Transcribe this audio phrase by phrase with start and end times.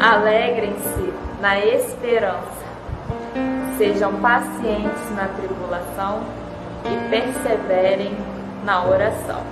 [0.00, 2.64] Alegrem-se na esperança,
[3.78, 6.22] sejam pacientes na tribulação
[6.84, 8.14] e perseverem
[8.64, 9.42] na oração.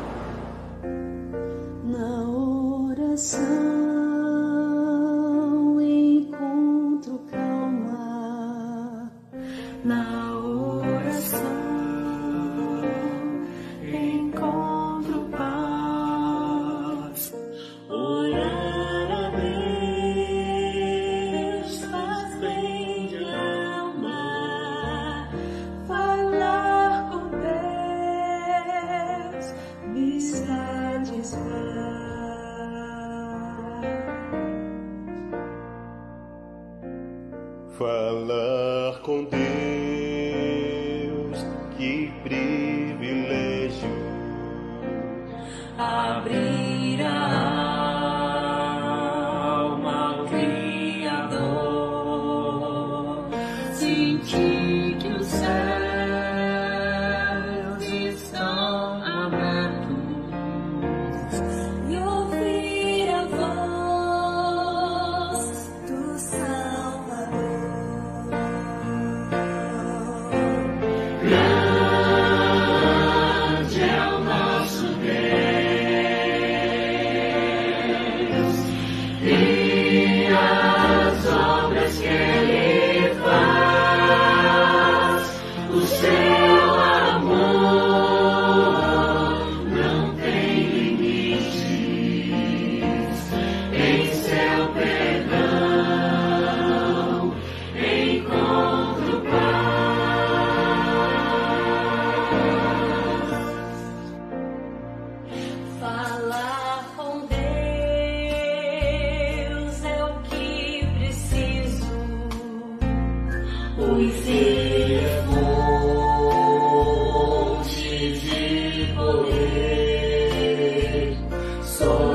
[1.84, 2.22] Na
[3.00, 3.61] oração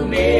[0.05, 0.36] me.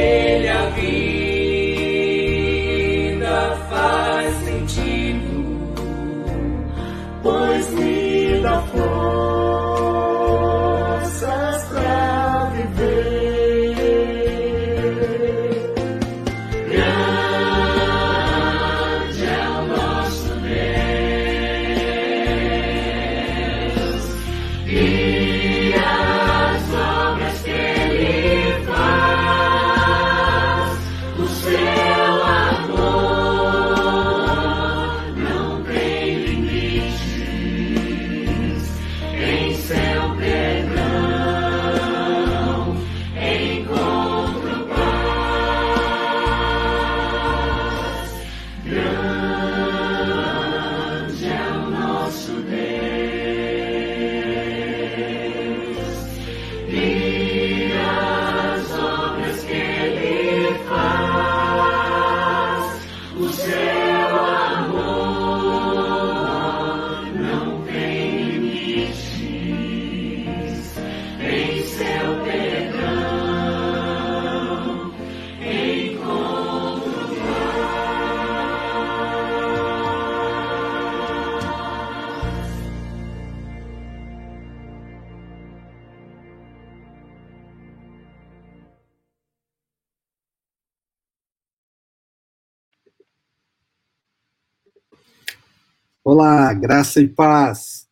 [96.10, 97.86] Olá, graça e paz.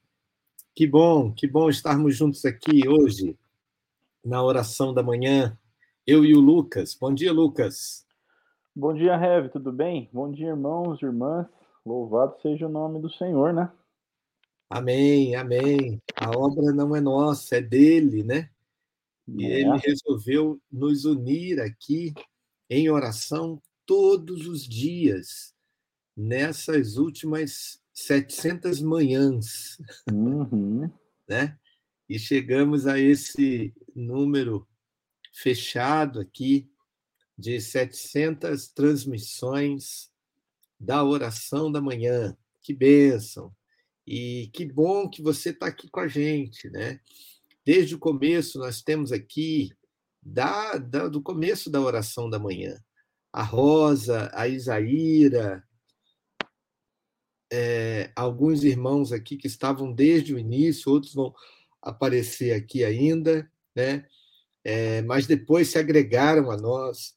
[0.74, 3.38] Que bom, que bom estarmos juntos aqui hoje,
[4.24, 5.54] na oração da manhã.
[6.06, 6.96] Eu e o Lucas.
[6.98, 8.06] Bom dia, Lucas.
[8.74, 10.08] Bom dia, Rev, tudo bem?
[10.14, 11.46] Bom dia, irmãos, irmãs.
[11.84, 13.70] Louvado seja o nome do Senhor, né?
[14.70, 16.00] Amém, amém.
[16.18, 18.48] A obra não é nossa, é dele, né?
[19.28, 19.60] E é.
[19.60, 22.14] ele resolveu nos unir aqui
[22.70, 25.54] em oração todos os dias,
[26.16, 29.78] nessas últimas 700 manhãs,
[30.12, 30.90] uhum.
[31.26, 31.58] né?
[32.06, 34.68] E chegamos a esse número
[35.32, 36.70] fechado aqui
[37.36, 40.10] de 700 transmissões
[40.78, 42.36] da oração da manhã.
[42.62, 43.50] Que bênção!
[44.06, 47.00] E que bom que você está aqui com a gente, né?
[47.64, 49.72] Desde o começo, nós temos aqui,
[50.22, 52.78] da, da, do começo da oração da manhã,
[53.32, 55.65] a Rosa, a Isaíra,
[57.52, 61.34] é, alguns irmãos aqui que estavam desde o início, outros vão
[61.80, 64.06] aparecer aqui ainda, né?
[64.64, 67.14] É, mas depois se agregaram a nós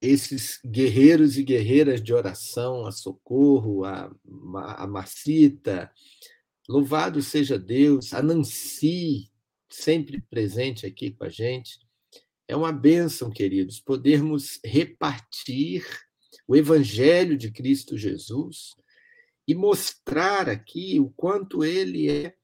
[0.00, 4.10] esses guerreiros e guerreiras de oração, a Socorro, a,
[4.78, 5.90] a Marcita,
[6.68, 9.30] louvado seja Deus, a Nancy,
[9.68, 11.78] sempre presente aqui com a gente.
[12.48, 15.84] É uma bênção, queridos, podermos repartir
[16.46, 18.74] o Evangelho de Cristo Jesus
[19.46, 22.34] e mostrar aqui o quanto ele é,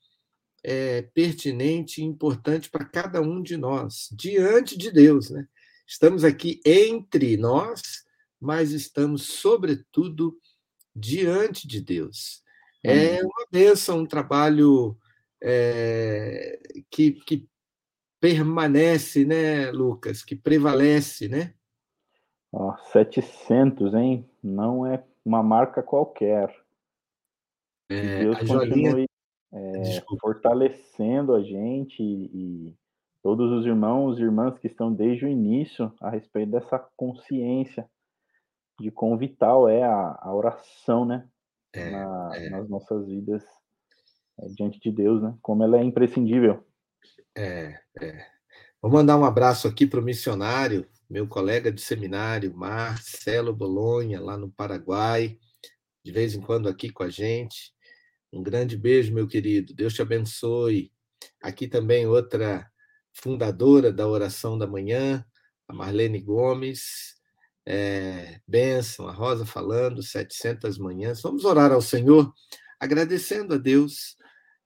[0.62, 5.30] é pertinente e importante para cada um de nós, diante de Deus.
[5.30, 5.46] Né?
[5.86, 7.82] Estamos aqui entre nós,
[8.40, 10.38] mas estamos, sobretudo,
[10.94, 12.42] diante de Deus.
[12.84, 14.98] É uma bênção, um trabalho
[15.40, 16.58] é,
[16.90, 17.48] que, que
[18.20, 20.24] permanece, né, Lucas?
[20.24, 21.54] Que prevalece, né?
[22.52, 24.28] Ó, 700, hein?
[24.42, 26.54] Não é uma marca qualquer.
[27.92, 29.06] É, Deus continue
[29.52, 32.74] é, fortalecendo a gente e, e,
[33.22, 37.88] todos os irmãos e irmãs que estão desde o início a respeito dessa consciência
[38.80, 41.28] de quão vital é a, a oração, né?
[41.72, 42.50] É, Na, é.
[42.50, 43.42] nas nossas vidas
[44.38, 45.34] é, diante de Deus, né?
[45.40, 46.64] Como ela é imprescindível.
[47.36, 48.26] É, é.
[48.80, 54.36] Vou mandar um abraço aqui para o missionário, meu colega de seminário, Marcelo Bolonha, lá
[54.36, 55.38] no Paraguai,
[56.04, 57.72] de vez em quando aqui com a gente.
[58.32, 59.74] Um grande beijo, meu querido.
[59.74, 60.92] Deus te abençoe.
[61.42, 62.70] Aqui também outra
[63.12, 65.24] fundadora da Oração da Manhã,
[65.68, 67.12] a Marlene Gomes.
[67.64, 71.22] É, bênção, a Rosa falando, 700 manhãs.
[71.22, 72.32] Vamos orar ao Senhor,
[72.80, 74.16] agradecendo a Deus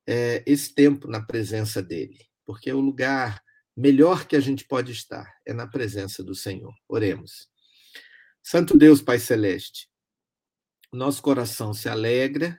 [0.07, 3.43] é, esse tempo na presença dEle porque é o lugar
[3.77, 6.73] melhor que a gente pode estar é na presença do Senhor.
[6.89, 7.51] Oremos.
[8.43, 9.91] Santo Deus, Pai Celeste,
[10.93, 12.59] nosso coração se alegra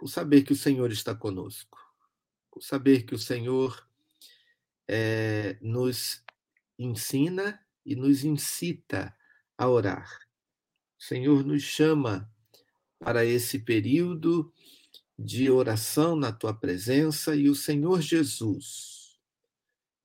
[0.00, 1.78] por saber que o Senhor está conosco,
[2.50, 3.86] por saber que o Senhor
[4.88, 6.24] é, nos
[6.78, 9.14] ensina e nos incita
[9.58, 10.08] a orar.
[10.98, 12.32] O Senhor nos chama
[12.98, 14.50] para esse período
[15.18, 19.20] de oração na tua presença e o Senhor Jesus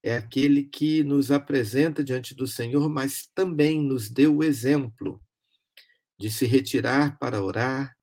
[0.03, 5.23] é aquele que nos apresenta diante do Senhor, mas também nos deu o exemplo
[6.19, 7.94] de se retirar para orar,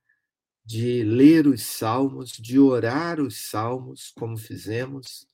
[0.64, 5.26] de ler os salmos, de orar os salmos, como fizemos,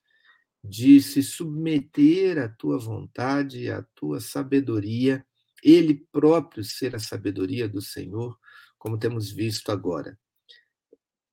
[0.64, 5.25] de se submeter à tua vontade, à tua sabedoria,
[5.62, 8.38] ele próprio ser a sabedoria do Senhor,
[8.78, 10.19] como temos visto agora.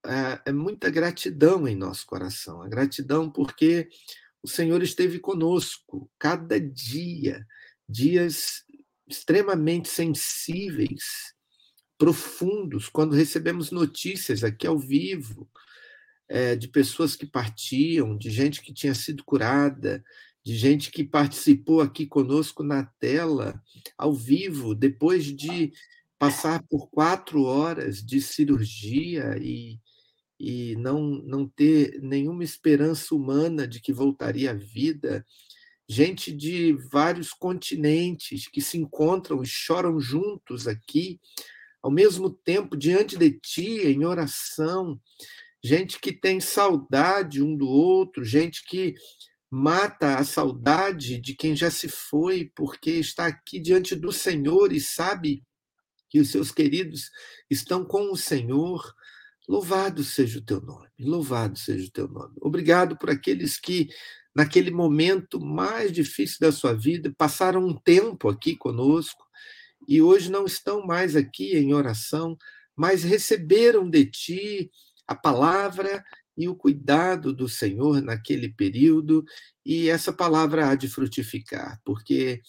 [0.05, 3.89] É, é muita gratidão em nosso coração, a gratidão porque
[4.43, 7.45] o Senhor esteve conosco cada dia,
[7.89, 8.63] dias
[9.07, 11.34] extremamente sensíveis,
[11.97, 15.49] profundos, quando recebemos notícias aqui ao vivo
[16.27, 20.03] é, de pessoas que partiam, de gente que tinha sido curada,
[20.43, 23.61] de gente que participou aqui conosco na tela,
[23.97, 25.71] ao vivo, depois de
[26.19, 29.79] passar por quatro horas de cirurgia e
[30.39, 35.25] e não, não ter nenhuma esperança humana de que voltaria à vida,
[35.87, 41.19] gente de vários continentes que se encontram e choram juntos aqui,
[41.85, 44.99] ao mesmo tempo, diante de ti, em oração,
[45.63, 48.95] gente que tem saudade um do outro, gente que
[49.51, 54.81] mata a saudade de quem já se foi, porque está aqui diante do Senhor e
[54.81, 55.43] sabe
[56.09, 57.11] que os seus queridos
[57.51, 58.91] estão com o Senhor.
[59.47, 62.33] Louvado seja o teu nome, louvado seja o teu nome.
[62.41, 63.89] Obrigado por aqueles que,
[64.35, 69.24] naquele momento mais difícil da sua vida, passaram um tempo aqui conosco
[69.87, 72.37] e hoje não estão mais aqui em oração,
[72.75, 74.71] mas receberam de ti
[75.07, 76.03] a palavra
[76.37, 79.23] e o cuidado do Senhor naquele período,
[79.65, 82.41] e essa palavra há de frutificar, porque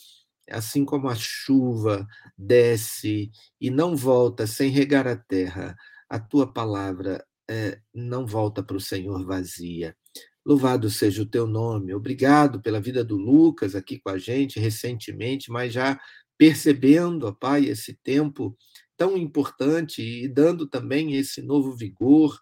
[0.50, 5.76] assim como a chuva desce e não volta sem regar a terra,
[6.08, 9.96] a tua palavra é, não volta para o Senhor vazia.
[10.44, 11.92] Louvado seja o teu nome.
[11.92, 15.98] Obrigado pela vida do Lucas aqui com a gente recentemente, mas já
[16.38, 18.56] percebendo, ó Pai, esse tempo
[18.96, 22.38] tão importante e dando também esse novo vigor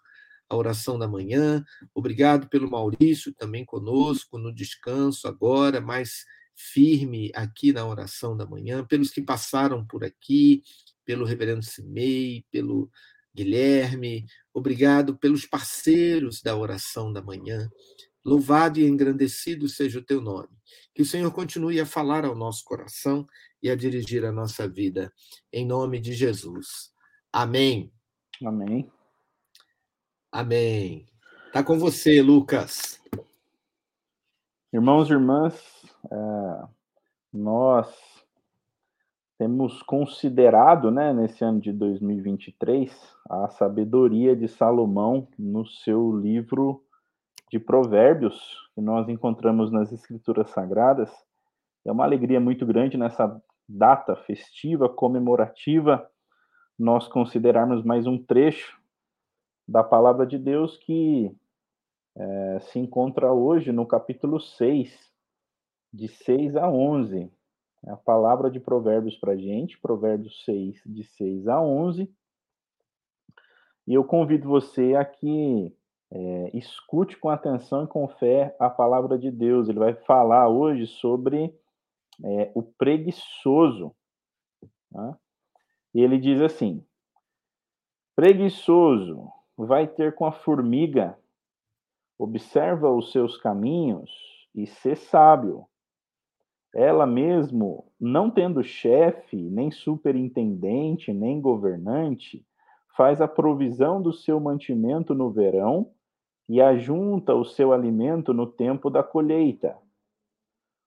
[0.49, 1.63] à oração da manhã.
[1.93, 6.25] Obrigado pelo Maurício também conosco no descanso agora, mais
[6.55, 10.63] firme aqui na oração da manhã, pelos que passaram por aqui,
[11.03, 12.89] pelo reverendo Simei, pelo
[13.35, 17.69] Guilherme, obrigado pelos parceiros da oração da manhã,
[18.25, 20.49] Louvado e engrandecido seja o teu nome.
[20.95, 23.27] Que o Senhor continue a falar ao nosso coração
[23.61, 25.11] e a dirigir a nossa vida.
[25.51, 26.93] Em nome de Jesus.
[27.33, 27.91] Amém.
[28.43, 28.89] Amém.
[30.31, 31.05] Amém.
[31.47, 33.01] Está com você, Lucas.
[34.71, 36.67] Irmãos e irmãs, é,
[37.31, 37.93] nós
[39.37, 42.91] temos considerado, né, nesse ano de 2023,
[43.29, 46.83] a sabedoria de Salomão no seu livro
[47.51, 51.09] de Provérbios, que nós encontramos nas Escrituras Sagradas.
[51.85, 56.07] É uma alegria muito grande nessa data festiva, comemorativa,
[56.77, 58.77] nós considerarmos mais um trecho
[59.65, 61.33] da palavra de Deus que
[62.17, 64.93] é, se encontra hoje no capítulo 6,
[65.93, 67.31] de 6 a 11.
[67.85, 72.13] É a palavra de Provérbios para a gente, Provérbios 6, de 6 a 11.
[73.87, 75.73] E eu convido você a que
[76.11, 79.67] é, escute com atenção e com fé a palavra de Deus.
[79.67, 81.53] Ele vai falar hoje sobre
[82.23, 83.95] é, o preguiçoso.
[84.91, 85.17] Tá?
[85.93, 86.85] Ele diz assim:
[88.15, 91.17] preguiçoso vai ter com a formiga,
[92.17, 94.11] observa os seus caminhos
[94.53, 95.65] e sê sábio.
[96.73, 102.45] Ela mesmo, não tendo chefe, nem superintendente, nem governante,
[102.97, 105.94] faz a provisão do seu mantimento no verão
[106.47, 109.77] e ajunta o seu alimento no tempo da colheita.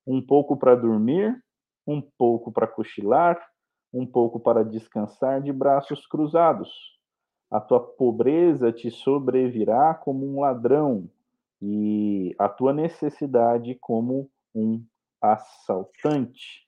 [0.07, 1.43] Um pouco para dormir,
[1.87, 3.39] um pouco para cochilar,
[3.93, 6.71] um pouco para descansar de braços cruzados.
[7.51, 11.09] A tua pobreza te sobrevirá como um ladrão,
[11.61, 14.85] e a tua necessidade como um
[15.21, 16.67] assaltante.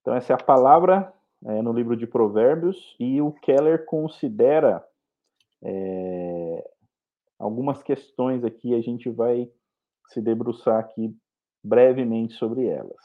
[0.00, 1.12] Então, essa é a palavra
[1.44, 4.84] é, no livro de Provérbios, e o Keller considera
[5.62, 6.35] é,
[7.38, 9.50] algumas questões aqui, a gente vai
[10.08, 11.16] se debruçar aqui
[11.62, 12.96] brevemente sobre elas.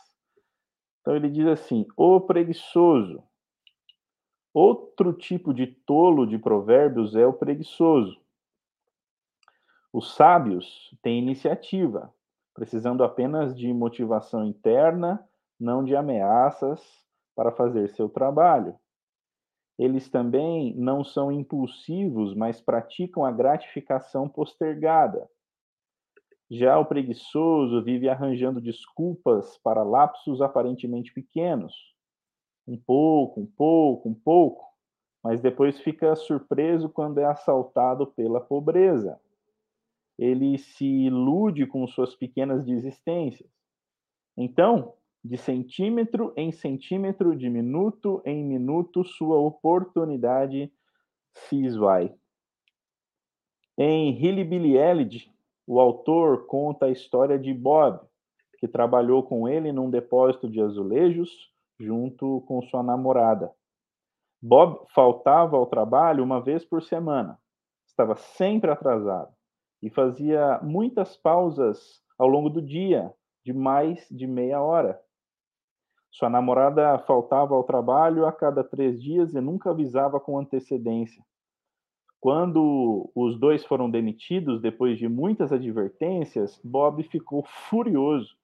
[1.02, 3.24] Então ele diz assim: o preguiçoso.
[4.54, 8.20] Outro tipo de tolo de provérbios é o preguiçoso.
[9.94, 12.14] Os sábios têm iniciativa,
[12.54, 15.26] precisando apenas de motivação interna,
[15.60, 16.82] não de ameaças
[17.36, 18.76] para fazer seu trabalho.
[19.78, 25.28] Eles também não são impulsivos, mas praticam a gratificação postergada.
[26.50, 31.74] Já o preguiçoso vive arranjando desculpas para lapsos aparentemente pequenos.
[32.68, 34.66] Um pouco, um pouco, um pouco,
[35.24, 39.20] mas depois fica surpreso quando é assaltado pela pobreza.
[40.20, 43.50] Ele se ilude com suas pequenas desistências.
[44.38, 50.72] Então, de centímetro em centímetro, de minuto em minuto, sua oportunidade
[51.34, 52.13] se esvai.
[53.78, 55.32] Em Hilly Elid,
[55.66, 58.00] o autor conta a história de Bob,
[58.58, 63.51] que trabalhou com ele num depósito de azulejos junto com sua namorada.
[64.42, 67.40] Bob faltava ao trabalho uma vez por semana,
[67.86, 69.32] estava sempre atrasado
[69.82, 73.12] e fazia muitas pausas ao longo do dia,
[73.44, 75.01] de mais de meia hora.
[76.12, 81.24] Sua namorada faltava ao trabalho a cada três dias e nunca avisava com antecedência.
[82.20, 88.36] Quando os dois foram demitidos, depois de muitas advertências, Bob ficou furioso.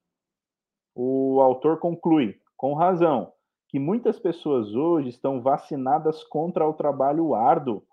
[0.94, 3.32] O autor conclui, com razão,
[3.68, 7.84] que muitas pessoas hoje estão vacinadas contra o trabalho árduo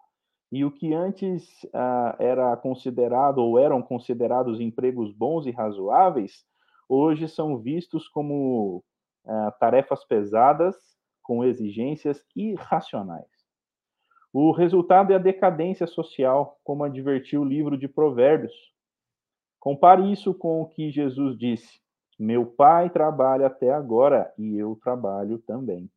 [0.51, 6.45] e o que antes uh, era considerado ou eram considerados empregos bons e razoáveis,
[6.87, 8.83] hoje são vistos como
[9.25, 10.75] uh, tarefas pesadas
[11.21, 13.25] com exigências irracionais.
[14.31, 18.53] O resultado é a decadência social, como advertiu o livro de Provérbios.
[19.59, 21.79] Compare isso com o que Jesus disse:
[22.19, 25.89] Meu pai trabalha até agora e eu trabalho também.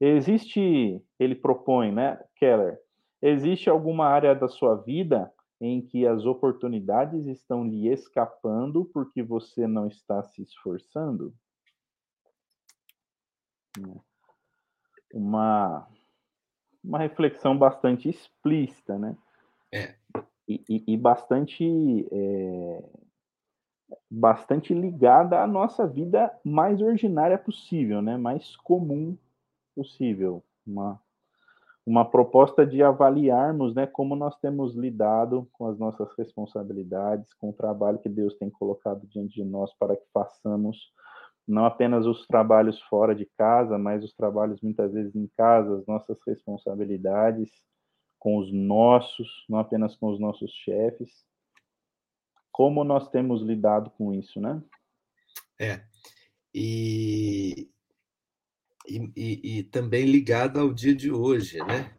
[0.00, 2.78] Existe, ele propõe, né, Keller,
[3.20, 5.30] existe alguma área da sua vida
[5.60, 11.34] em que as oportunidades estão lhe escapando porque você não está se esforçando?
[15.12, 15.86] Uma,
[16.82, 19.16] uma reflexão bastante explícita, né?
[19.72, 19.94] É.
[20.48, 22.84] E, e, e bastante, é,
[24.10, 28.16] bastante ligada à nossa vida mais ordinária possível, né?
[28.16, 29.16] Mais comum
[29.74, 30.42] possível.
[30.66, 31.00] Uma,
[31.86, 37.54] uma proposta de avaliarmos né, como nós temos lidado com as nossas responsabilidades, com o
[37.54, 40.92] trabalho que Deus tem colocado diante de nós para que façamos
[41.50, 45.86] não apenas os trabalhos fora de casa, mas os trabalhos muitas vezes em casa, as
[45.86, 47.50] nossas responsabilidades
[48.18, 51.10] com os nossos, não apenas com os nossos chefes.
[52.52, 54.62] como nós temos lidado com isso, né?
[55.58, 55.82] É.
[56.52, 57.70] E,
[58.86, 61.96] e, e, também ligado ao dia de hoje, né?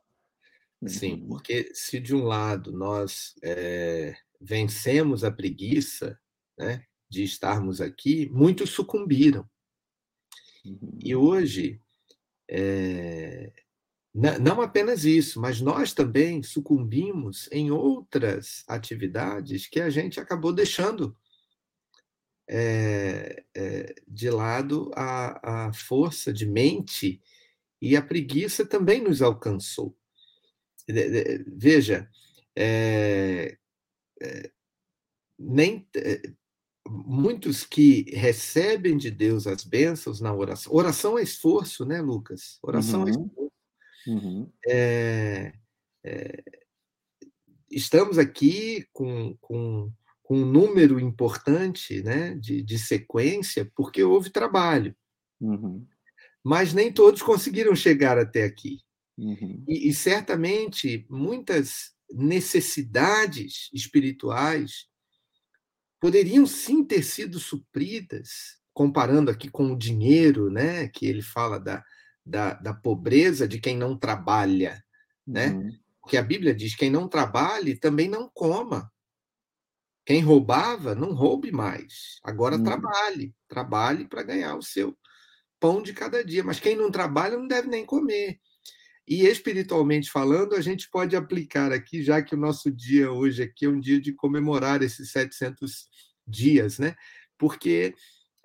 [0.85, 1.27] Sim, uhum.
[1.29, 6.19] porque se de um lado nós é, vencemos a preguiça
[6.57, 9.45] né, de estarmos aqui, muitos sucumbiram.
[11.03, 11.21] E uhum.
[11.21, 11.81] hoje,
[12.49, 13.51] é,
[14.13, 21.17] não apenas isso, mas nós também sucumbimos em outras atividades que a gente acabou deixando
[22.49, 27.21] é, é, de lado a, a força de mente
[27.81, 29.97] e a preguiça também nos alcançou.
[31.45, 32.09] Veja,
[32.55, 33.57] é,
[34.21, 34.51] é,
[35.37, 35.87] nem
[36.91, 40.73] muitos que recebem de Deus as bênçãos na oração.
[40.73, 42.59] Oração é esforço, né, Lucas?
[42.61, 43.07] Oração é uhum.
[43.07, 43.51] é esforço.
[44.07, 44.51] Uhum.
[44.67, 45.53] É,
[46.03, 46.43] é,
[47.69, 54.95] estamos aqui com, com, com, um número importante né, de, de sequência, porque houve trabalho.
[55.39, 55.85] Uhum.
[56.43, 58.79] Mas nem todos conseguiram chegar até aqui.
[59.17, 59.63] Uhum.
[59.67, 64.90] E, e, certamente muitas necessidades espirituais
[66.01, 71.83] poderiam sim ter sido supridas, comparando aqui com o dinheiro, né, que ele fala da,
[72.25, 74.83] da, da pobreza de quem não trabalha,
[75.25, 75.49] né?
[75.49, 75.71] Uhum.
[76.01, 78.91] Porque a Bíblia diz: quem não trabalhe também não coma.
[80.03, 82.19] Quem roubava, não roube mais.
[82.23, 82.63] Agora uhum.
[82.63, 84.97] trabalhe, trabalhe para ganhar o seu
[85.59, 86.43] pão de cada dia.
[86.43, 88.39] Mas quem não trabalha não deve nem comer.
[89.11, 93.65] E espiritualmente falando, a gente pode aplicar aqui, já que o nosso dia hoje aqui
[93.65, 95.89] é um dia de comemorar esses 700
[96.25, 96.95] dias, né?
[97.37, 97.93] Porque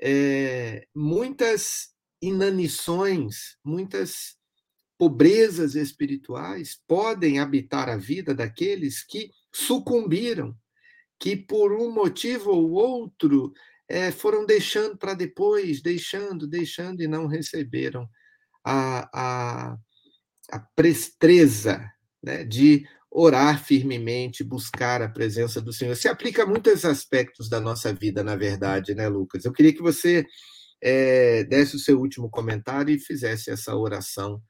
[0.02, 4.34] é, muitas inanições, muitas
[4.98, 10.52] pobrezas espirituais podem habitar a vida daqueles que sucumbiram,
[11.20, 13.52] que por um motivo ou outro
[13.88, 18.10] é, foram deixando para depois, deixando, deixando e não receberam
[18.64, 19.78] a, a,
[20.50, 21.84] a prestreza
[22.22, 25.94] né, de orar firmemente, buscar a presença do Senhor.
[25.96, 29.44] Se aplica a muitos aspectos da nossa vida, na verdade, né, Lucas?
[29.44, 30.26] Eu queria que você
[30.82, 34.40] é, desse o seu último comentário e fizesse essa oração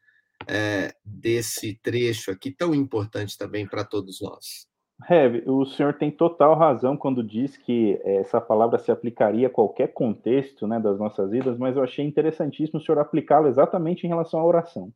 [0.48, 4.66] é, desse trecho aqui tão importante também para todos nós.
[5.02, 9.92] Rev, o senhor tem total razão quando diz que essa palavra se aplicaria a qualquer
[9.92, 14.40] contexto né, das nossas vidas, mas eu achei interessantíssimo o senhor aplicá-lo exatamente em relação
[14.40, 14.90] à oração.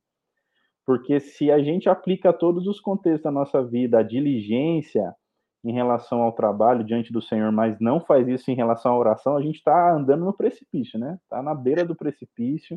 [0.90, 5.14] Porque se a gente aplica a todos os contextos da nossa vida a diligência,
[5.62, 9.36] em relação ao trabalho diante do Senhor, mas não faz isso em relação à oração,
[9.36, 11.16] a gente está andando no precipício, né?
[11.22, 12.76] Está na beira do precipício.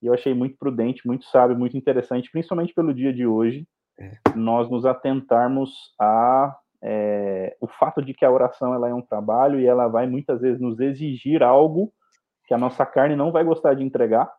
[0.00, 3.68] E eu achei muito prudente, muito sábio, muito interessante, principalmente pelo dia de hoje,
[4.00, 4.12] é.
[4.34, 9.60] nós nos atentarmos a é, o fato de que a oração ela é um trabalho
[9.60, 11.92] e ela vai muitas vezes nos exigir algo
[12.46, 14.32] que a nossa carne não vai gostar de entregar,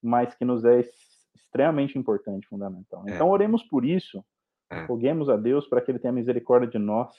[0.00, 0.78] mas que nos é
[1.38, 3.04] extremamente importante, fundamental.
[3.06, 3.14] É.
[3.14, 4.22] Então oremos por isso
[4.70, 4.84] é.
[4.84, 7.12] Roguemos a Deus para que Ele tenha misericórdia de nós.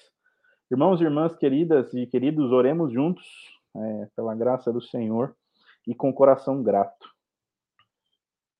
[0.71, 3.25] Irmãos e irmãs queridas e queridos, oremos juntos
[3.75, 5.35] é, pela graça do Senhor
[5.87, 7.09] e com coração grato.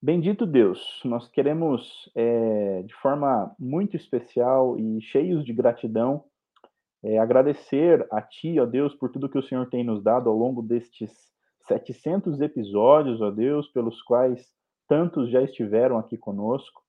[0.02, 6.24] Bendito Deus, nós queremos, é, de forma muito especial e cheios de gratidão,
[7.04, 10.36] é, agradecer a Ti, ó Deus, por tudo que o Senhor tem nos dado ao
[10.36, 11.12] longo destes
[11.68, 14.48] 700 episódios, ó Deus, pelos quais
[14.90, 16.82] tantos já estiveram aqui conosco.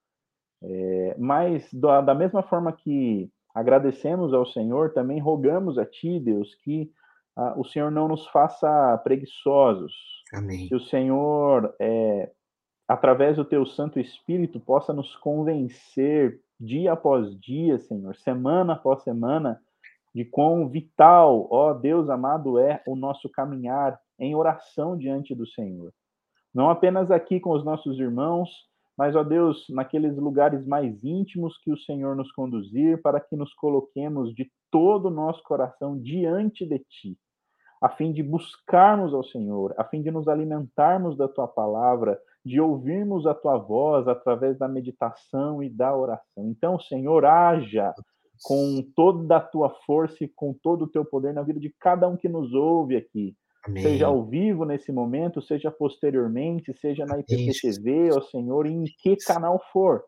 [0.62, 6.54] É, mas, da, da mesma forma que agradecemos ao Senhor, também rogamos a Ti, Deus,
[6.56, 6.90] que
[7.36, 9.92] ah, o Senhor não nos faça preguiçosos.
[10.32, 10.66] Amém.
[10.66, 12.30] Que o Senhor, é,
[12.88, 19.60] através do Teu Santo Espírito, possa nos convencer dia após dia, Senhor, semana após semana,
[20.14, 25.92] de quão vital, ó Deus amado, é o nosso caminhar em oração diante do Senhor.
[26.54, 28.48] Não apenas aqui com os nossos irmãos,
[29.00, 33.54] mas, ó Deus, naqueles lugares mais íntimos que o Senhor nos conduzir, para que nos
[33.54, 37.18] coloquemos de todo o nosso coração diante de Ti,
[37.80, 42.60] a fim de buscarmos ao Senhor, a fim de nos alimentarmos da Tua palavra, de
[42.60, 46.48] ouvirmos a Tua voz através da meditação e da oração.
[46.48, 47.94] Então, Senhor, haja
[48.42, 52.06] com toda a Tua força e com todo o Teu poder na vida de cada
[52.06, 53.82] um que nos ouve aqui Amém.
[53.82, 59.62] seja ao vivo nesse momento, seja posteriormente, seja na IPTV, ó Senhor, em que canal
[59.72, 60.04] for.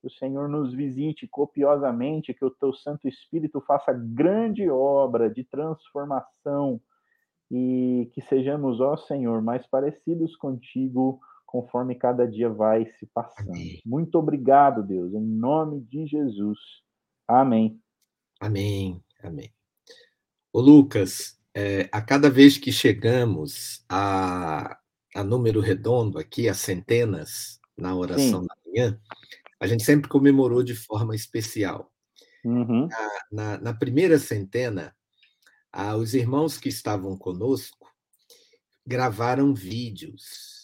[0.00, 5.44] Que o Senhor nos visite copiosamente, que o teu Santo Espírito faça grande obra de
[5.44, 6.80] transformação
[7.50, 13.50] e que sejamos, ó Senhor, mais parecidos contigo conforme cada dia vai se passando.
[13.50, 13.80] Amém.
[13.86, 16.58] Muito obrigado, Deus, em nome de Jesus.
[17.28, 17.80] Amém.
[18.40, 19.02] Amém.
[19.22, 19.50] Amém.
[20.52, 24.78] Ô, Lucas, é, a cada vez que chegamos a,
[25.14, 28.46] a número redondo aqui, a centenas, na oração Sim.
[28.46, 29.00] da manhã,
[29.58, 31.90] a gente sempre comemorou de forma especial.
[32.44, 32.86] Uhum.
[32.88, 34.94] Na, na, na, primeira centena,
[35.72, 37.90] ah, os irmãos que estavam conosco
[38.86, 40.55] gravaram vídeos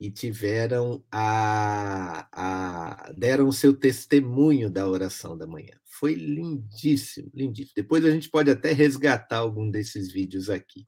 [0.00, 5.74] e tiveram a, a deram o seu testemunho da oração da manhã.
[5.84, 7.72] Foi lindíssimo, lindíssimo.
[7.74, 10.86] Depois a gente pode até resgatar algum desses vídeos aqui.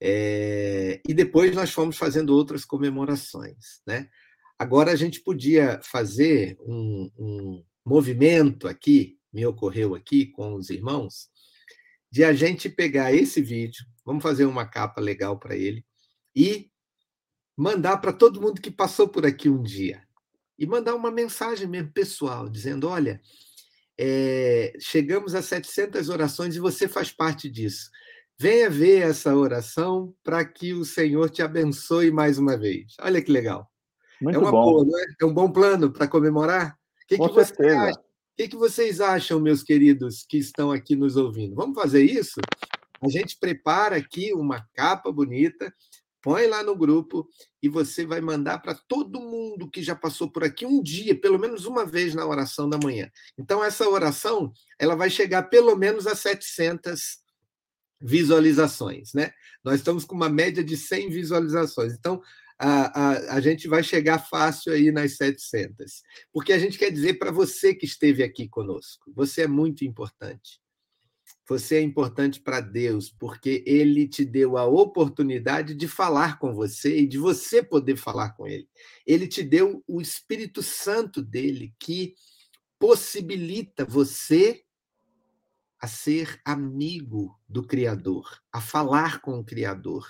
[0.00, 3.80] É, e depois nós fomos fazendo outras comemorações.
[3.86, 4.08] Né?
[4.58, 11.28] Agora a gente podia fazer um, um movimento aqui, me ocorreu aqui com os irmãos,
[12.10, 15.84] de a gente pegar esse vídeo, vamos fazer uma capa legal para ele,
[16.34, 16.70] e
[17.56, 20.02] mandar para todo mundo que passou por aqui um dia.
[20.58, 23.20] E mandar uma mensagem mesmo pessoal, dizendo: olha,
[23.98, 27.90] é, chegamos a 700 orações e você faz parte disso.
[28.38, 32.94] Venha ver essa oração para que o Senhor te abençoe mais uma vez.
[33.00, 33.70] Olha que legal.
[34.20, 34.62] Muito é uma bom.
[34.62, 35.04] boa, não é?
[35.22, 36.76] É um bom plano para comemorar?
[37.04, 37.98] O que, Com que, você acha?
[37.98, 38.02] O
[38.36, 41.54] que, que vocês acham, meus queridos que estão aqui nos ouvindo?
[41.54, 42.40] Vamos fazer isso?
[43.00, 45.72] A gente prepara aqui uma capa bonita,
[46.26, 47.30] põe lá no grupo
[47.62, 51.38] e você vai mandar para todo mundo que já passou por aqui um dia, pelo
[51.38, 53.08] menos uma vez na oração da manhã.
[53.38, 57.20] Então, essa oração ela vai chegar pelo menos a 700
[58.00, 59.12] visualizações.
[59.14, 59.30] Né?
[59.62, 61.92] Nós estamos com uma média de 100 visualizações.
[61.92, 62.20] Então,
[62.58, 66.02] a, a, a gente vai chegar fácil aí nas 700.
[66.32, 70.60] Porque a gente quer dizer para você que esteve aqui conosco, você é muito importante.
[71.48, 76.98] Você é importante para Deus, porque Ele te deu a oportunidade de falar com você
[76.98, 78.68] e de você poder falar com Ele.
[79.06, 82.14] Ele te deu o Espírito Santo dele, que
[82.78, 84.62] possibilita você
[85.80, 90.06] a ser amigo do Criador, a falar com o Criador,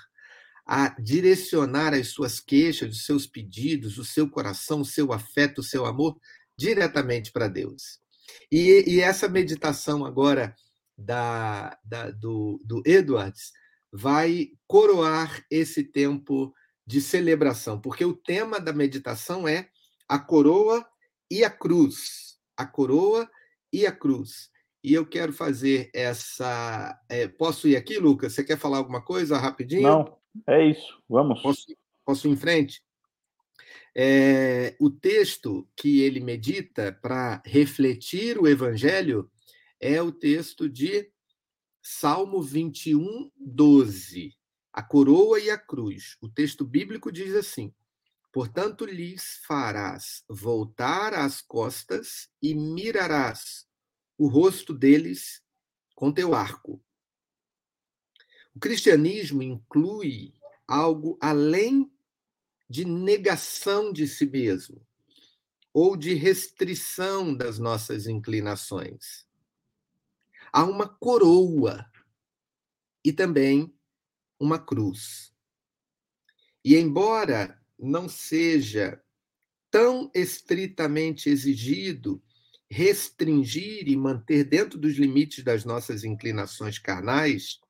[0.65, 5.65] a direcionar as suas queixas, os seus pedidos, o seu coração, o seu afeto, o
[5.65, 6.19] seu amor
[6.57, 8.01] diretamente para Deus.
[8.51, 10.57] E, e, essa meditação agora
[10.97, 13.53] da, da, do, do Edwards
[13.93, 16.55] vai coroar esse tempo
[16.87, 19.69] de celebração, porque o tema da meditação é
[20.09, 20.87] a coroa
[21.31, 22.39] e a cruz.
[22.57, 23.29] A coroa
[23.73, 24.51] e a cruz.
[24.83, 26.99] E eu quero fazer essa.
[27.09, 28.33] É, posso ir aqui, Lucas?
[28.33, 29.83] Você quer falar alguma coisa rapidinho?
[29.83, 31.43] Não, é isso, vamos.
[31.43, 32.83] Posso, posso ir em frente?
[33.97, 39.29] É, o texto que ele medita para refletir o evangelho
[39.81, 41.11] é o texto de
[41.83, 44.37] Salmo 21, 12.
[44.73, 46.17] A coroa e a cruz.
[46.21, 47.75] O texto bíblico diz assim:
[48.33, 53.67] Portanto, lhes farás voltar as costas e mirarás
[54.19, 55.43] o rosto deles
[55.95, 56.83] com teu arco.
[58.55, 60.35] O cristianismo inclui
[60.67, 61.91] algo além
[62.69, 64.85] de negação de si mesmo
[65.73, 69.26] ou de restrição das nossas inclinações.
[70.53, 71.85] Há uma coroa
[73.05, 73.75] e também
[74.39, 75.33] uma cruz.
[76.65, 79.01] E embora não seja
[79.71, 82.23] tão estritamente exigido
[82.69, 87.61] restringir e manter dentro dos limites das nossas inclinações carnais,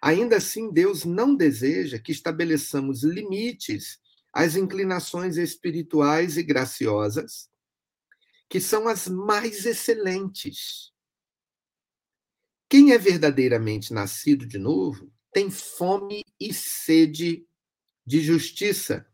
[0.00, 3.98] Ainda assim, Deus não deseja que estabeleçamos limites
[4.32, 7.48] às inclinações espirituais e graciosas,
[8.48, 10.92] que são as mais excelentes.
[12.68, 17.46] Quem é verdadeiramente nascido de novo tem fome e sede
[18.04, 19.06] de justiça,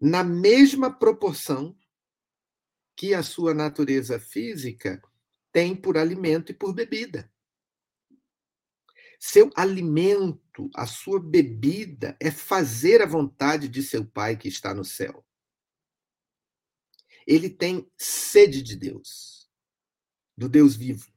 [0.00, 1.78] na mesma proporção
[2.96, 5.00] que a sua natureza física
[5.52, 7.30] tem por alimento e por bebida.
[9.18, 14.84] Seu alimento, a sua bebida é fazer a vontade de seu Pai que está no
[14.84, 15.24] céu.
[17.24, 19.48] Ele tem sede de Deus,
[20.36, 21.11] do Deus vivo.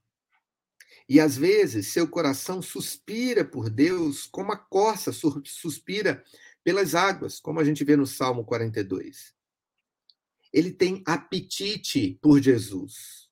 [1.08, 6.24] E às vezes seu coração suspira por Deus como a corça suspira
[6.63, 9.36] pelas águas, como a gente vê no Salmo 42.
[10.52, 13.30] Ele tem apetite por Jesus,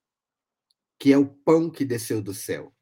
[0.98, 2.72] que é o pão que desceu do céu.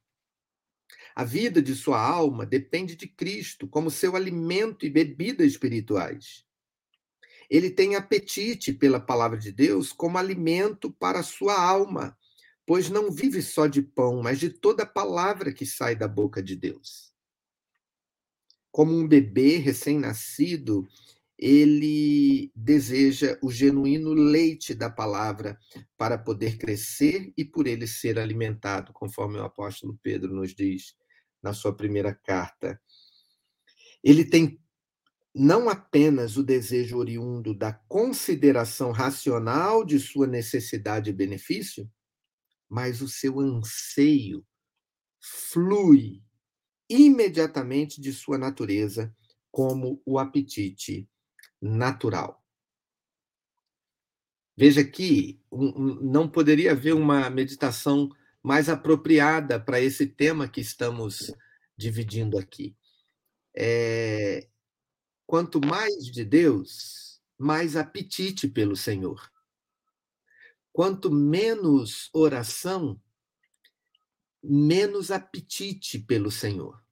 [1.14, 6.44] A vida de sua alma depende de Cristo como seu alimento e bebida espirituais.
[7.48, 12.16] Ele tem apetite pela palavra de Deus como alimento para a sua alma,
[12.66, 16.56] pois não vive só de pão, mas de toda palavra que sai da boca de
[16.56, 17.12] Deus.
[18.70, 20.86] Como um bebê recém-nascido,
[21.38, 25.58] ele deseja o genuíno leite da palavra
[25.98, 30.94] para poder crescer e por ele ser alimentado, conforme o apóstolo Pedro nos diz
[31.42, 32.80] na sua primeira carta.
[34.04, 34.60] Ele tem
[35.34, 41.90] não apenas o desejo oriundo da consideração racional de sua necessidade e benefício,
[42.72, 44.42] mas o seu anseio
[45.20, 46.22] flui
[46.88, 49.14] imediatamente de sua natureza
[49.50, 51.06] como o apetite
[51.60, 52.42] natural.
[54.56, 55.38] Veja que
[56.00, 58.08] não poderia haver uma meditação
[58.42, 61.30] mais apropriada para esse tema que estamos
[61.76, 62.74] dividindo aqui.
[63.54, 64.48] É,
[65.26, 69.30] quanto mais de Deus, mais apetite pelo Senhor.
[70.72, 73.00] Quanto menos oração,
[74.42, 76.82] menos apetite pelo Senhor.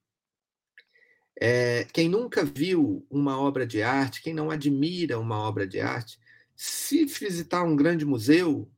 [1.39, 6.19] É, quem nunca viu uma obra de arte, quem não admira uma obra de arte,
[6.55, 8.71] se visitar um grande museu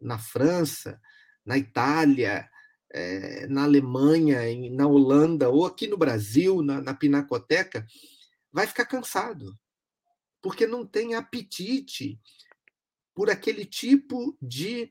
[0.00, 0.98] na França,
[1.44, 2.48] na Itália,
[2.90, 7.86] é, na Alemanha, na Holanda, ou aqui no Brasil, na, na Pinacoteca,
[8.50, 9.58] vai ficar cansado,
[10.40, 12.18] porque não tem apetite
[13.18, 14.88] por aquele tipo de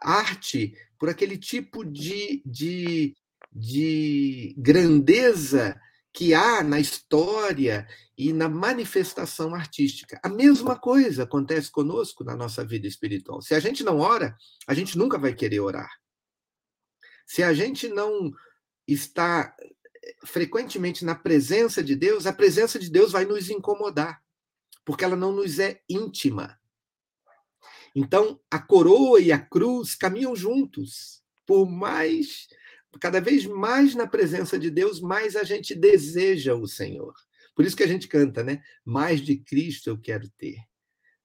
[0.00, 3.14] arte, por aquele tipo de, de,
[3.52, 5.78] de grandeza
[6.14, 7.86] que há na história
[8.16, 10.18] e na manifestação artística.
[10.22, 13.42] A mesma coisa acontece conosco na nossa vida espiritual.
[13.42, 14.34] Se a gente não ora,
[14.66, 15.90] a gente nunca vai querer orar.
[17.26, 18.32] Se a gente não
[18.88, 24.22] está eh, frequentemente na presença de Deus, a presença de Deus vai nos incomodar,
[24.86, 26.58] porque ela não nos é íntima.
[27.94, 31.22] Então, a coroa e a cruz caminham juntos.
[31.46, 32.46] Por mais
[33.00, 37.14] cada vez mais na presença de Deus, mais a gente deseja o Senhor.
[37.54, 38.62] Por isso que a gente canta, né?
[38.84, 40.56] Mais de Cristo eu quero ter.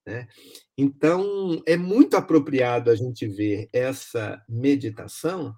[0.05, 0.27] Né?
[0.77, 5.53] Então, é muito apropriado a gente ver essa meditação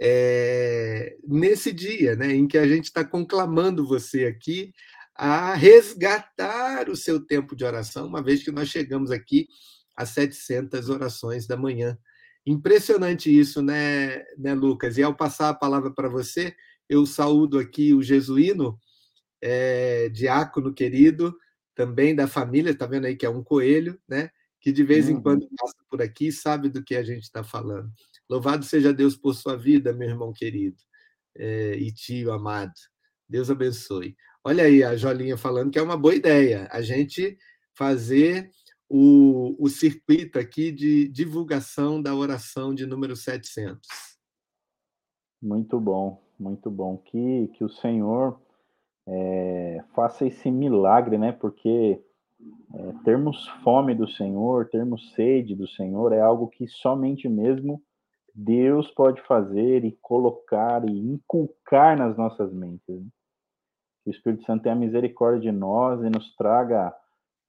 [0.00, 4.72] é, nesse dia, né, em que a gente está conclamando você aqui
[5.14, 9.48] a resgatar o seu tempo de oração, uma vez que nós chegamos aqui
[9.96, 11.98] às 700 orações da manhã.
[12.46, 14.98] Impressionante isso, né, né Lucas?
[14.98, 16.54] E ao passar a palavra para você,
[16.88, 18.78] eu saúdo aqui o Jesuíno,
[19.40, 21.36] é, diácono querido,
[21.74, 24.30] também da família, está vendo aí que é um coelho, né?
[24.60, 25.16] Que de vez uhum.
[25.16, 27.90] em quando passa por aqui e sabe do que a gente está falando.
[28.28, 30.76] Louvado seja Deus por sua vida, meu irmão querido
[31.36, 32.72] é, e tio amado.
[33.28, 34.16] Deus abençoe.
[34.44, 37.36] Olha aí a Jolinha falando que é uma boa ideia a gente
[37.74, 38.50] fazer
[38.92, 43.86] o, o circuito aqui de divulgação da oração de número 700.
[45.40, 46.96] Muito bom, muito bom.
[46.98, 48.40] Que, que o Senhor
[49.06, 51.30] é, faça esse milagre, né?
[51.30, 52.02] Porque
[52.74, 57.80] é, termos fome do Senhor, termos sede do Senhor é algo que somente mesmo
[58.34, 62.88] Deus pode fazer e colocar e inculcar nas nossas mentes.
[62.88, 63.06] Né?
[64.02, 66.92] Que o Espírito Santo tenha misericórdia de nós e nos traga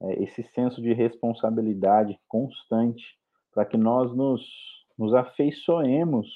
[0.02, 3.04] é, esse senso de responsabilidade constante
[3.52, 4.42] para que nós nos,
[4.98, 6.28] nos afeiçoemos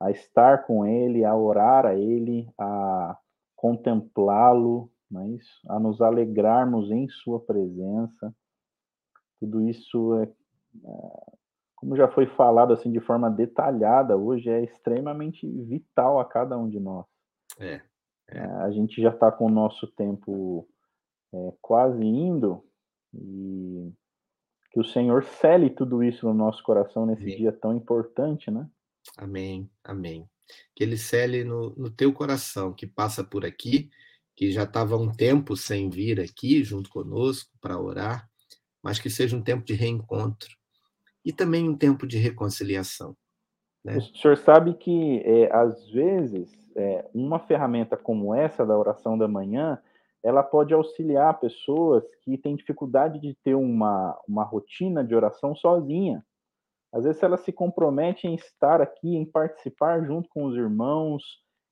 [0.00, 3.16] a estar com Ele, a orar a Ele, a
[3.54, 8.34] contemplá-lo, é a nos alegrarmos em Sua presença.
[9.38, 11.32] Tudo isso é, é,
[11.76, 16.68] como já foi falado assim de forma detalhada hoje, é extremamente vital a cada um
[16.68, 17.06] de nós.
[17.60, 17.80] É,
[18.28, 18.40] é.
[18.40, 20.66] a gente já está com o nosso tempo
[21.32, 22.64] é, quase indo,
[23.14, 23.92] e
[24.70, 27.36] que o Senhor cele tudo isso no nosso coração nesse amém.
[27.36, 28.66] dia tão importante, né?
[29.16, 30.28] Amém, amém.
[30.74, 33.90] Que ele cele no, no teu coração, que passa por aqui,
[34.34, 38.28] que já estava um tempo sem vir aqui junto conosco para orar,
[38.82, 40.48] mas que seja um tempo de reencontro
[41.24, 43.16] e também um tempo de reconciliação.
[43.84, 43.98] Né?
[43.98, 49.28] O senhor sabe que, é, às vezes, é, uma ferramenta como essa da oração da
[49.28, 49.78] manhã
[50.22, 56.24] ela pode auxiliar pessoas que têm dificuldade de ter uma, uma rotina de oração sozinha.
[56.92, 61.22] Às vezes, ela se compromete em estar aqui, em participar junto com os irmãos,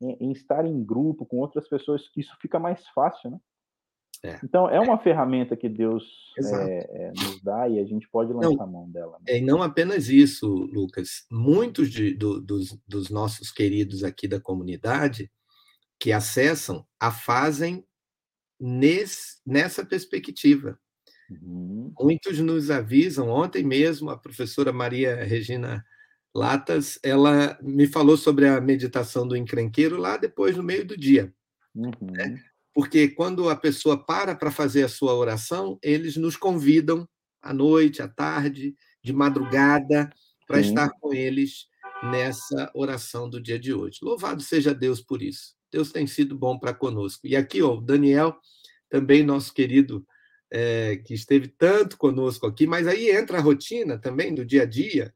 [0.00, 3.40] em, em estar em grupo com outras pessoas, isso fica mais fácil, né?
[4.22, 4.38] É.
[4.44, 6.04] Então, é uma ferramenta que Deus
[6.38, 9.18] é, é, nos dá e a gente pode lançar não, a mão dela.
[9.20, 9.38] Né?
[9.38, 11.24] E não apenas isso, Lucas.
[11.30, 15.30] Muitos de, do, dos, dos nossos queridos aqui da comunidade
[15.98, 17.82] que acessam a fazem
[18.60, 20.78] nesse, nessa perspectiva.
[21.30, 21.92] Uhum.
[21.98, 25.84] Muitos nos avisam, ontem mesmo a professora Maria Regina
[26.34, 31.32] Latas, ela me falou sobre a meditação do encrenqueiro lá depois, no meio do dia.
[31.74, 31.92] Uhum.
[32.00, 32.42] Né?
[32.74, 37.08] Porque quando a pessoa para para fazer a sua oração, eles nos convidam
[37.42, 40.10] à noite, à tarde, de madrugada,
[40.46, 41.66] para estar com eles
[42.02, 43.98] nessa oração do dia de hoje.
[44.02, 45.54] Louvado seja Deus por isso.
[45.72, 47.26] Deus tem sido bom para conosco.
[47.26, 48.36] E aqui, ó, o Daniel,
[48.88, 50.04] também nosso querido,
[50.50, 54.66] é, que esteve tanto conosco aqui, mas aí entra a rotina também do dia a
[54.66, 55.12] dia,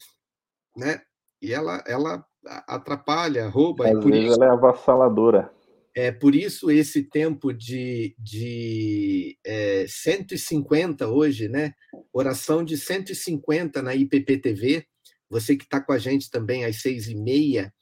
[0.76, 1.02] né?
[1.42, 2.24] E ela, ela
[2.66, 3.88] atrapalha, rouba.
[3.88, 5.50] Às vezes isso, ela é avassaladora.
[5.96, 11.72] É por isso esse tempo de, de é, 150 hoje, né?
[12.12, 14.84] Oração de 150 na IPPTV.
[15.30, 17.72] Você que está com a gente também às seis e meia,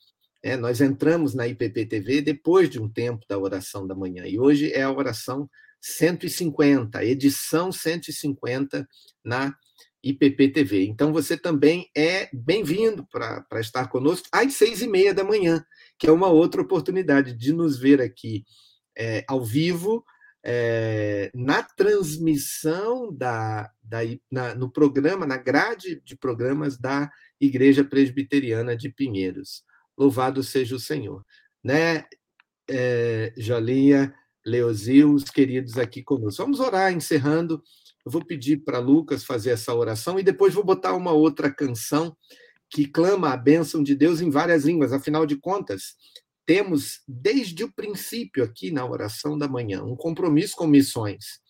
[0.43, 4.27] é, nós entramos na IPPTV depois de um tempo da oração da manhã.
[4.27, 5.49] E hoje é a oração
[5.81, 8.87] 150, edição 150
[9.25, 9.55] na
[10.03, 10.85] IPPTV.
[10.85, 15.65] Então você também é bem-vindo para estar conosco às seis e meia da manhã,
[15.97, 18.45] que é uma outra oportunidade de nos ver aqui
[18.99, 20.05] é, ao vivo,
[20.45, 27.09] é, na transmissão da, da na, no programa, na grade de programas da
[27.41, 29.63] Igreja Presbiteriana de Pinheiros.
[29.97, 31.25] Louvado seja o Senhor.
[31.63, 32.05] Né,
[32.69, 36.43] é, Jolinha, Leozil, os queridos aqui conosco.
[36.43, 37.63] Vamos orar, encerrando
[38.05, 42.17] eu vou pedir para Lucas fazer essa oração e depois vou botar uma outra canção
[42.69, 44.93] que clama a bênção de Deus em várias línguas.
[44.93, 45.95] Afinal de contas,
[46.45, 51.41] temos desde o princípio aqui na oração da manhã um compromisso com missões.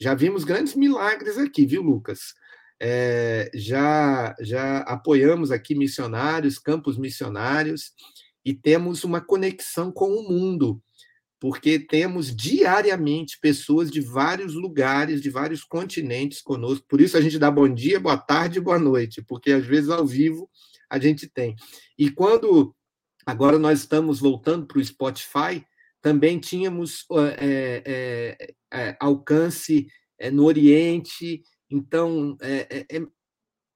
[0.00, 2.34] Já vimos grandes milagres aqui, viu, Lucas?
[2.80, 7.92] É, já, já apoiamos aqui missionários, campos missionários,
[8.44, 10.82] e temos uma conexão com o mundo
[11.40, 16.84] porque temos diariamente pessoas de vários lugares, de vários continentes conosco.
[16.86, 20.06] Por isso a gente dá bom dia, boa tarde, boa noite, porque às vezes ao
[20.06, 20.50] vivo
[20.88, 21.56] a gente tem.
[21.98, 22.76] E quando
[23.24, 25.64] agora nós estamos voltando para o Spotify,
[26.02, 27.06] também tínhamos
[27.38, 29.86] é, é, alcance
[30.32, 31.42] no Oriente.
[31.70, 32.86] Então é,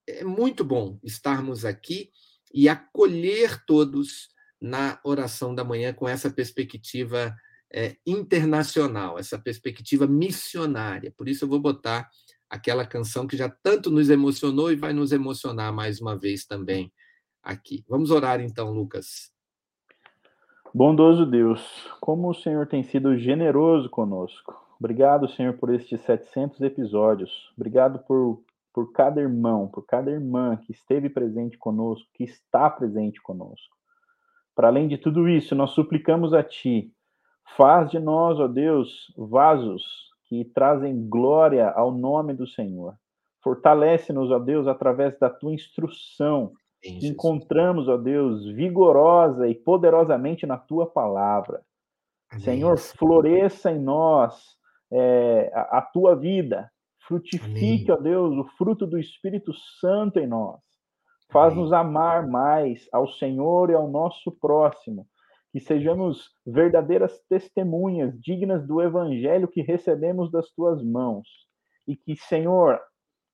[0.09, 2.11] é muito bom estarmos aqui
[2.52, 4.28] e acolher todos
[4.61, 7.35] na oração da manhã com essa perspectiva
[7.72, 11.12] é, internacional, essa perspectiva missionária.
[11.16, 12.09] Por isso eu vou botar
[12.48, 16.92] aquela canção que já tanto nos emocionou e vai nos emocionar mais uma vez também
[17.42, 17.85] aqui.
[17.88, 19.33] Vamos orar então, Lucas.
[20.72, 21.61] Bondoso Deus,
[22.00, 24.63] como o Senhor tem sido generoso conosco.
[24.78, 27.52] Obrigado, Senhor, por estes 700 episódios.
[27.56, 33.22] Obrigado por, por cada irmão, por cada irmã que esteve presente conosco, que está presente
[33.22, 33.74] conosco.
[34.54, 36.92] Para além de tudo isso, nós suplicamos a Ti
[37.56, 39.84] Faz de nós, ó Deus, vasos
[40.24, 42.94] que trazem glória ao nome do Senhor.
[43.42, 46.52] Fortalece-nos, ó Deus, através da tua instrução.
[46.82, 51.62] Encontramos, ó Deus, vigorosa e poderosamente na tua palavra.
[52.38, 54.56] Senhor, floresça em nós
[54.94, 56.70] é, a, a, tua vida.
[57.07, 58.00] Frutifique, Amém.
[58.00, 60.61] ó Deus, o fruto do Espírito Santo em nós.
[61.30, 65.07] Faz-nos amar mais ao Senhor e ao nosso próximo
[65.54, 71.28] que sejamos verdadeiras testemunhas dignas do evangelho que recebemos das tuas mãos.
[71.87, 72.80] E que, Senhor,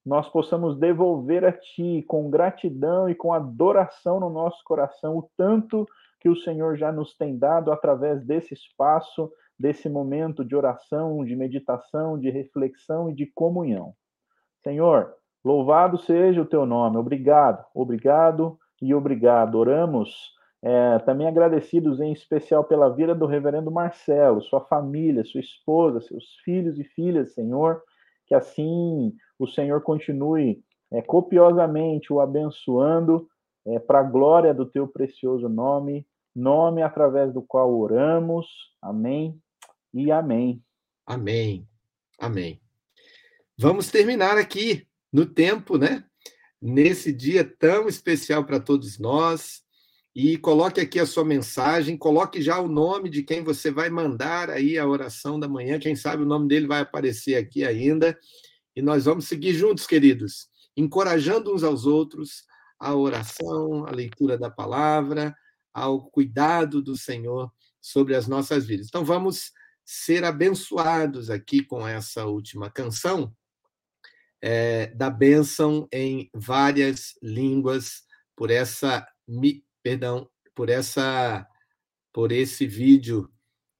[0.04, 5.86] nós possamos devolver a Ti com gratidão e com adoração no nosso coração o tanto
[6.20, 11.36] que o Senhor já nos tem dado através desse espaço, desse momento de oração, de
[11.36, 13.92] meditação, de reflexão e de comunhão.
[14.64, 15.12] Senhor,
[15.44, 16.96] louvado seja o Teu nome.
[16.96, 19.56] Obrigado, obrigado e obrigado.
[19.56, 26.00] Oramos é, também agradecidos em especial pela vida do reverendo Marcelo, sua família, sua esposa,
[26.00, 27.82] seus filhos e filhas, Senhor,
[28.26, 33.28] que assim o Senhor continue é, copiosamente o abençoando
[33.66, 38.46] é, para a glória do teu precioso nome, nome através do qual oramos.
[38.80, 39.38] Amém
[39.92, 40.62] e amém.
[41.06, 41.66] Amém.
[42.18, 42.60] Amém.
[43.58, 46.04] Vamos terminar aqui no tempo, né?
[46.60, 49.62] Nesse dia tão especial para todos nós
[50.14, 54.50] e coloque aqui a sua mensagem, coloque já o nome de quem você vai mandar
[54.50, 58.18] aí a oração da manhã, quem sabe o nome dele vai aparecer aqui ainda,
[58.74, 62.44] e nós vamos seguir juntos, queridos, encorajando uns aos outros
[62.78, 65.34] a oração, a leitura da palavra,
[65.72, 68.86] ao cuidado do Senhor sobre as nossas vidas.
[68.88, 69.52] Então vamos
[69.92, 73.34] ser abençoados aqui com essa última canção
[74.40, 78.04] é, da bênção em várias línguas
[78.36, 79.04] por essa
[79.82, 81.44] perdão, por essa
[82.12, 83.28] por esse vídeo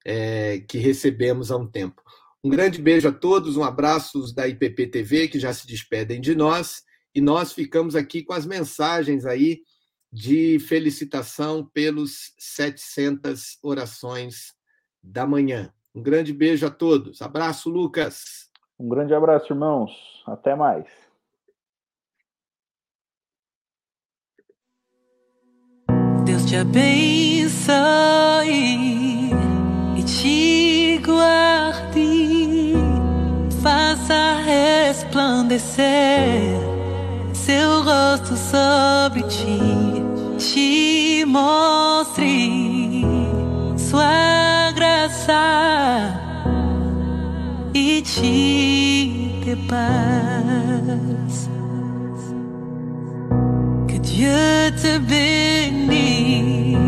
[0.05, 2.03] é, que recebemos há um tempo.
[2.43, 6.35] Um grande beijo a todos, um abraço da IPP TV que já se despedem de
[6.35, 6.83] nós
[7.15, 9.63] e nós ficamos aqui com as mensagens aí
[10.13, 14.53] de felicitação pelos 700 orações
[15.01, 15.73] da manhã.
[15.95, 17.20] Um grande beijo a todos.
[17.20, 18.49] Abraço, Lucas.
[18.78, 20.22] Um grande abraço, irmãos.
[20.26, 20.86] Até mais.
[26.24, 27.80] Deus te abençoe.
[29.97, 32.74] e te guarde,
[33.62, 35.80] faça resplandecer
[37.34, 39.59] seu rosto sobre ti,
[40.38, 43.03] te mostre
[43.76, 44.39] sua
[45.27, 46.21] te.
[53.89, 56.79] Que Dieu te bénisse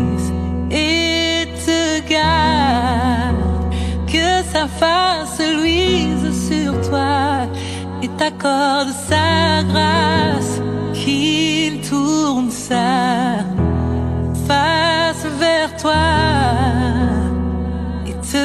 [0.71, 3.73] et te garde,
[4.07, 7.47] que sa face luise sur toi
[8.01, 10.61] et t'accorde sa grâce,
[10.93, 13.43] qu'il tourne sa
[14.47, 16.92] face vers toi
[18.33, 18.39] The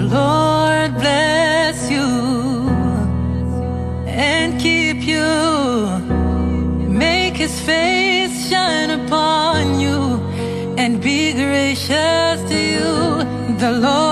[0.00, 2.68] Lord bless you
[4.06, 5.24] and keep you.
[6.86, 10.20] Make his face shine upon you
[10.76, 13.24] and be gracious to you.
[13.56, 14.07] The Lord